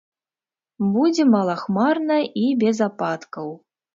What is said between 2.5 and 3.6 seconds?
без ападкаў.